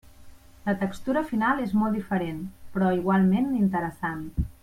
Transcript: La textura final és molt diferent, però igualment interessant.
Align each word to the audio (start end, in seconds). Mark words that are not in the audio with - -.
La 0.69 0.73
textura 0.83 1.21
final 1.31 1.61
és 1.65 1.75
molt 1.81 1.99
diferent, 1.99 2.41
però 2.77 2.91
igualment 2.97 3.53
interessant. 3.61 4.27